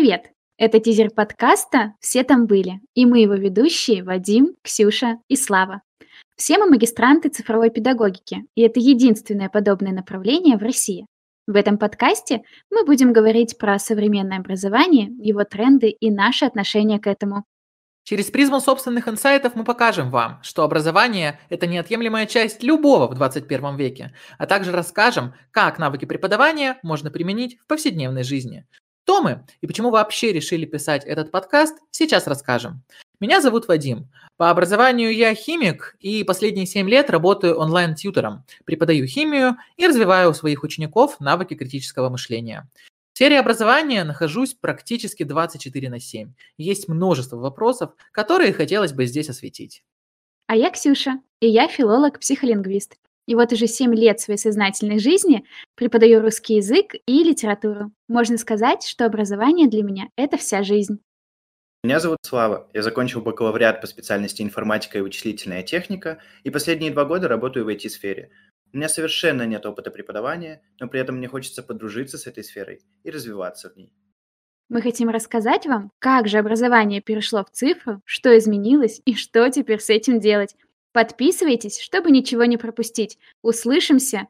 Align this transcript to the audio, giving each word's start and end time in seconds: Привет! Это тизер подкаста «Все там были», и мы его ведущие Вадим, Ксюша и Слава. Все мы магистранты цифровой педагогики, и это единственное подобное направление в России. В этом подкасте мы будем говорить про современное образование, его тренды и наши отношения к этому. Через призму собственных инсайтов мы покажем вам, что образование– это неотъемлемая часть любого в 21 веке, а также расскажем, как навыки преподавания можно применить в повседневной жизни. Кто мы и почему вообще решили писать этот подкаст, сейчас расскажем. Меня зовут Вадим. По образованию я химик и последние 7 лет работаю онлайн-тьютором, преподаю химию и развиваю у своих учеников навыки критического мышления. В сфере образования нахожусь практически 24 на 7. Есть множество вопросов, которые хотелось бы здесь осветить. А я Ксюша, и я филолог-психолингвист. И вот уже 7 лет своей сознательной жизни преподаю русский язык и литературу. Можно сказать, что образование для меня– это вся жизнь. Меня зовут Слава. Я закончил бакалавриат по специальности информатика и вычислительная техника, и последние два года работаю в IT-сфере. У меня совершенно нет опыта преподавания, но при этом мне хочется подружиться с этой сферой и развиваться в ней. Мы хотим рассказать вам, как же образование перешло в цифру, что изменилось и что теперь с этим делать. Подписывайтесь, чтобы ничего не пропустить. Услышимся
Привет! 0.00 0.30
Это 0.56 0.80
тизер 0.80 1.10
подкаста 1.10 1.92
«Все 2.00 2.24
там 2.24 2.46
были», 2.46 2.80
и 2.94 3.04
мы 3.04 3.20
его 3.20 3.34
ведущие 3.34 4.02
Вадим, 4.02 4.54
Ксюша 4.62 5.18
и 5.28 5.36
Слава. 5.36 5.82
Все 6.36 6.56
мы 6.56 6.70
магистранты 6.70 7.28
цифровой 7.28 7.68
педагогики, 7.68 8.46
и 8.54 8.62
это 8.62 8.80
единственное 8.80 9.50
подобное 9.50 9.92
направление 9.92 10.56
в 10.56 10.62
России. 10.62 11.04
В 11.46 11.54
этом 11.54 11.76
подкасте 11.76 12.40
мы 12.70 12.86
будем 12.86 13.12
говорить 13.12 13.58
про 13.58 13.78
современное 13.78 14.38
образование, 14.38 15.10
его 15.18 15.44
тренды 15.44 15.90
и 15.90 16.10
наши 16.10 16.46
отношения 16.46 16.98
к 16.98 17.06
этому. 17.06 17.44
Через 18.04 18.30
призму 18.30 18.58
собственных 18.60 19.06
инсайтов 19.06 19.54
мы 19.54 19.64
покажем 19.64 20.10
вам, 20.10 20.40
что 20.42 20.62
образование– 20.62 21.38
это 21.50 21.66
неотъемлемая 21.66 22.24
часть 22.24 22.62
любого 22.62 23.06
в 23.06 23.14
21 23.16 23.76
веке, 23.76 24.14
а 24.38 24.46
также 24.46 24.72
расскажем, 24.72 25.34
как 25.50 25.78
навыки 25.78 26.06
преподавания 26.06 26.78
можно 26.82 27.10
применить 27.10 27.58
в 27.58 27.66
повседневной 27.66 28.22
жизни. 28.22 28.64
Кто 29.10 29.22
мы 29.22 29.44
и 29.60 29.66
почему 29.66 29.90
вообще 29.90 30.32
решили 30.32 30.66
писать 30.66 31.04
этот 31.04 31.32
подкаст, 31.32 31.76
сейчас 31.90 32.28
расскажем. 32.28 32.84
Меня 33.18 33.40
зовут 33.40 33.66
Вадим. 33.66 34.08
По 34.36 34.50
образованию 34.50 35.12
я 35.12 35.34
химик 35.34 35.96
и 35.98 36.22
последние 36.22 36.64
7 36.64 36.88
лет 36.88 37.10
работаю 37.10 37.58
онлайн-тьютором, 37.58 38.44
преподаю 38.64 39.08
химию 39.08 39.56
и 39.76 39.88
развиваю 39.88 40.30
у 40.30 40.32
своих 40.32 40.62
учеников 40.62 41.18
навыки 41.18 41.54
критического 41.54 42.08
мышления. 42.08 42.70
В 43.12 43.16
сфере 43.16 43.40
образования 43.40 44.04
нахожусь 44.04 44.54
практически 44.54 45.24
24 45.24 45.90
на 45.90 45.98
7. 45.98 46.32
Есть 46.56 46.86
множество 46.86 47.36
вопросов, 47.36 47.90
которые 48.12 48.52
хотелось 48.52 48.92
бы 48.92 49.06
здесь 49.06 49.28
осветить. 49.28 49.82
А 50.46 50.54
я 50.54 50.70
Ксюша, 50.70 51.18
и 51.40 51.48
я 51.48 51.66
филолог-психолингвист. 51.66 52.96
И 53.30 53.34
вот 53.36 53.52
уже 53.52 53.68
7 53.68 53.94
лет 53.94 54.18
своей 54.18 54.38
сознательной 54.38 54.98
жизни 54.98 55.44
преподаю 55.76 56.20
русский 56.20 56.56
язык 56.56 56.94
и 57.06 57.22
литературу. 57.22 57.92
Можно 58.08 58.36
сказать, 58.38 58.84
что 58.84 59.06
образование 59.06 59.68
для 59.68 59.84
меня– 59.84 60.08
это 60.16 60.36
вся 60.36 60.64
жизнь. 60.64 60.98
Меня 61.84 62.00
зовут 62.00 62.18
Слава. 62.22 62.68
Я 62.74 62.82
закончил 62.82 63.20
бакалавриат 63.20 63.80
по 63.80 63.86
специальности 63.86 64.42
информатика 64.42 64.98
и 64.98 65.00
вычислительная 65.00 65.62
техника, 65.62 66.18
и 66.42 66.50
последние 66.50 66.90
два 66.90 67.04
года 67.04 67.28
работаю 67.28 67.64
в 67.64 67.68
IT-сфере. 67.68 68.32
У 68.72 68.76
меня 68.76 68.88
совершенно 68.88 69.46
нет 69.46 69.64
опыта 69.64 69.92
преподавания, 69.92 70.62
но 70.80 70.88
при 70.88 70.98
этом 70.98 71.18
мне 71.18 71.28
хочется 71.28 71.62
подружиться 71.62 72.18
с 72.18 72.26
этой 72.26 72.42
сферой 72.42 72.80
и 73.04 73.12
развиваться 73.12 73.70
в 73.70 73.76
ней. 73.76 73.94
Мы 74.68 74.82
хотим 74.82 75.08
рассказать 75.08 75.66
вам, 75.66 75.92
как 76.00 76.26
же 76.26 76.38
образование 76.38 77.00
перешло 77.00 77.44
в 77.44 77.50
цифру, 77.50 78.00
что 78.04 78.36
изменилось 78.36 79.00
и 79.04 79.14
что 79.14 79.48
теперь 79.50 79.78
с 79.78 79.88
этим 79.88 80.18
делать. 80.18 80.56
Подписывайтесь, 80.92 81.78
чтобы 81.80 82.10
ничего 82.10 82.44
не 82.44 82.56
пропустить. 82.56 83.18
Услышимся 83.42 84.26